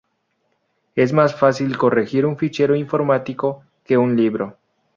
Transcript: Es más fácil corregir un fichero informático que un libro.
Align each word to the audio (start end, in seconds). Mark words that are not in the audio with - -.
Es 0.95 1.13
más 1.13 1.35
fácil 1.35 1.77
corregir 1.77 2.25
un 2.25 2.35
fichero 2.35 2.75
informático 2.75 3.61
que 3.85 3.99
un 3.99 4.17
libro. 4.17 4.57